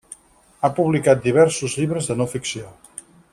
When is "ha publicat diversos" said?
0.67-1.75